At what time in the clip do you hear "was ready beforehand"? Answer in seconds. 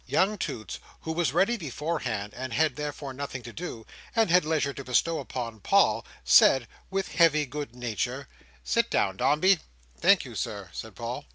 1.11-2.33